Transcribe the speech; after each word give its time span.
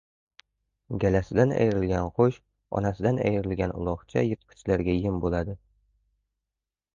•Galasidan 1.01 1.51
ayrilgan 1.57 2.09
qush, 2.19 2.39
onasidan 2.79 3.21
ayrilgan 3.27 3.75
uloqcha 3.83 4.25
yirtqichlarga 4.31 4.97
yem 5.05 5.21
bo‘ladi. 5.27 5.57